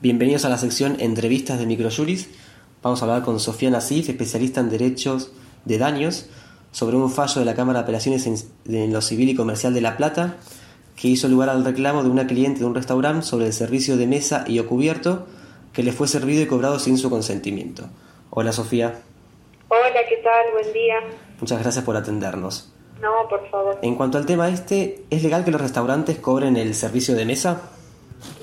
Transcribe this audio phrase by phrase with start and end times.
[0.00, 2.30] Bienvenidos a la sección Entrevistas de Microjuris.
[2.84, 5.32] Vamos a hablar con Sofía Nasif, especialista en derechos
[5.64, 6.30] de daños,
[6.70, 8.36] sobre un fallo de la Cámara de Apelaciones en,
[8.72, 10.36] en, lo Civil y Comercial de La Plata
[10.94, 14.06] que hizo lugar al reclamo de una cliente de un restaurante sobre el servicio de
[14.06, 15.26] mesa y o cubierto
[15.72, 17.88] que le fue servido y cobrado sin su consentimiento.
[18.30, 19.00] Hola Sofía.
[19.66, 20.52] Hola, ¿qué tal?
[20.52, 20.94] Buen día.
[21.40, 22.72] Muchas gracias por atendernos.
[23.02, 23.76] No, por favor.
[23.82, 27.72] En cuanto al tema este, ¿es legal que los restaurantes cobren el servicio de mesa?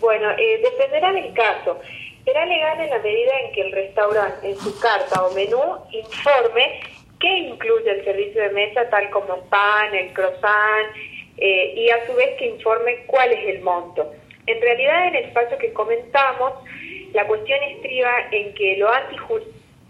[0.00, 1.78] Bueno, eh, dependerá del caso.
[2.24, 5.60] Será legal en la medida en que el restaurante en su carta o menú
[5.92, 6.80] informe
[7.20, 10.96] qué incluye el servicio de mesa, tal como el pan, el croissant,
[11.36, 14.10] eh, y a su vez que informe cuál es el monto.
[14.46, 16.54] En realidad, en el espacio que comentamos,
[17.12, 19.42] la cuestión estriba en que lo, antijur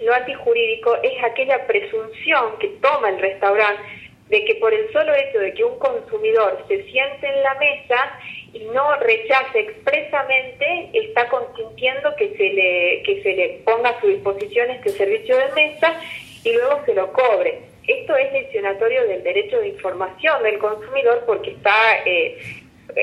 [0.00, 3.82] lo antijurídico es aquella presunción que toma el restaurante
[4.28, 8.18] de que por el solo hecho de que un consumidor se siente en la mesa
[8.52, 14.08] y no rechace expresamente, está consintiendo que se le, que se le ponga a su
[14.08, 15.94] disposición este servicio de mesa
[16.44, 17.60] y luego se lo cobre.
[17.86, 21.72] Esto es lesionatorio del derecho de información del consumidor porque está
[22.04, 22.38] eh,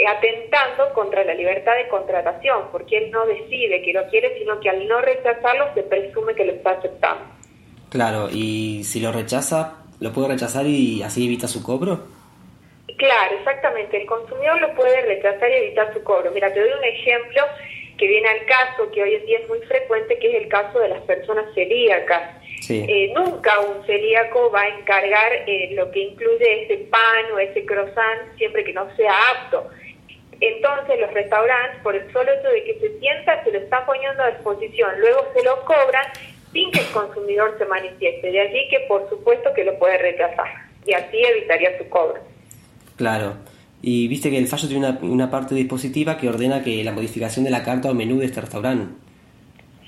[0.07, 4.69] atentando contra la libertad de contratación, porque él no decide que lo quiere, sino que
[4.69, 7.25] al no rechazarlo se presume que lo está aceptando.
[7.89, 12.15] Claro, y si lo rechaza, ¿lo puede rechazar y así evita su cobro?
[12.97, 14.01] Claro, exactamente.
[14.01, 16.31] El consumidor lo puede rechazar y evitar su cobro.
[16.31, 17.43] Mira, te doy un ejemplo
[17.97, 20.79] que viene al caso, que hoy en día es muy frecuente, que es el caso
[20.79, 22.41] de las personas celíacas.
[22.61, 22.85] Sí.
[22.87, 27.65] Eh, nunca un celíaco va a encargar eh, lo que incluye ese pan o ese
[27.65, 29.69] croissant siempre que no sea apto.
[30.41, 34.23] Entonces los restaurantes, por el solo hecho de que se sienta, se lo están poniendo
[34.23, 36.05] a disposición, luego se lo cobran
[36.55, 38.31] sin que el consumidor se manifieste.
[38.31, 40.47] De allí que por supuesto que lo puede rechazar
[40.87, 42.21] y así evitaría su cobro.
[42.95, 43.35] Claro.
[43.81, 47.43] Y viste que el fallo tiene una, una, parte dispositiva que ordena que la modificación
[47.43, 48.95] de la carta o menú de este restaurante.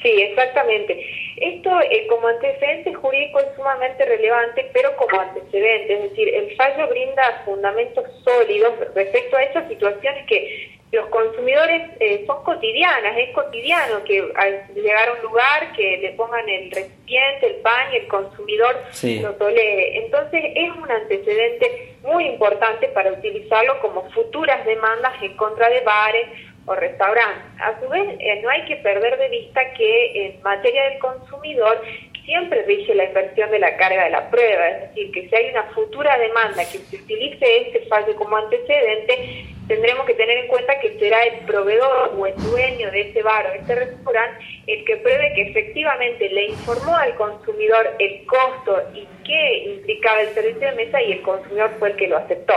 [0.03, 1.03] Sí, exactamente.
[1.37, 6.87] Esto eh, como antecedente jurídico es sumamente relevante, pero como antecedente, es decir, el fallo
[6.89, 14.03] brinda fundamentos sólidos respecto a esas situaciones que los consumidores eh, son cotidianas, es cotidiano
[14.05, 18.07] que al llegar a un lugar que le pongan el recipiente, el pan y el
[18.07, 19.19] consumidor sí.
[19.19, 20.05] lo tolere.
[20.05, 26.27] Entonces es un antecedente muy importante para utilizarlo como futuras demandas en contra de bares
[26.65, 27.61] o restaurantes.
[27.61, 31.81] A su vez, eh, no hay que perder de vista que en materia del consumidor
[32.27, 35.49] siempre rige la inversión de la carga de la prueba, es decir, que si hay
[35.51, 40.77] una futura demanda que se utilice este fallo como antecedente, tendremos que tener en cuenta
[40.81, 44.97] que será el proveedor o el dueño de ese bar o este restaurante el que
[44.97, 50.75] pruebe que efectivamente le informó al consumidor el costo y qué implicaba el servicio de
[50.85, 52.55] mesa y el consumidor fue el que lo aceptó.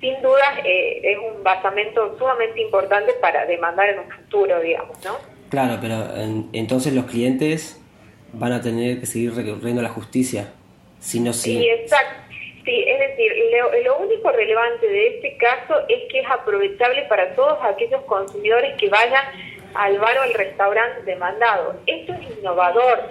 [0.00, 5.16] Sin duda eh, es un basamento sumamente importante para demandar en un futuro, digamos, ¿no?
[5.50, 7.82] Claro, pero en, entonces los clientes
[8.32, 10.52] van a tener que seguir recurriendo a la justicia,
[11.00, 11.58] si no si...
[11.58, 12.14] Sí, exacto.
[12.64, 17.34] Sí, es decir, lo, lo, único relevante de este caso es que es aprovechable para
[17.34, 19.24] todos aquellos consumidores que vayan
[19.74, 21.76] al bar o al restaurante demandado.
[21.86, 23.04] Esto es innovador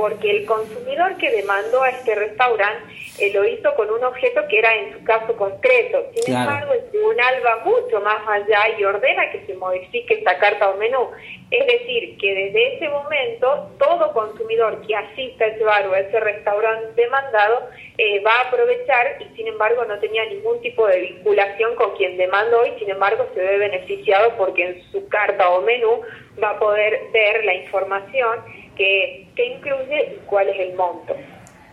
[0.00, 4.58] porque el consumidor que demandó a este restaurante eh, lo hizo con un objeto que
[4.58, 6.06] era en su caso concreto.
[6.14, 6.52] Sin claro.
[6.52, 10.78] embargo, el tribunal va mucho más allá y ordena que se modifique esta carta o
[10.78, 11.10] menú.
[11.50, 16.00] Es decir, que desde ese momento todo consumidor que asista a ese bar o a
[16.00, 17.68] ese restaurante demandado
[17.98, 22.16] eh, va a aprovechar y sin embargo no tenía ningún tipo de vinculación con quien
[22.16, 26.00] demandó y sin embargo se ve beneficiado porque en su carta o menú
[26.42, 28.40] va a poder ver la información
[28.80, 31.14] que, que incluye y cuál es el monto.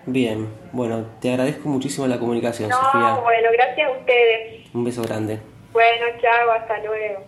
[0.05, 3.15] Bien, bueno, te agradezco muchísimo la comunicación, no, Sofía.
[3.23, 4.73] bueno, gracias a ustedes.
[4.73, 5.39] Un beso grande.
[5.71, 7.23] Bueno, chao, hasta luego.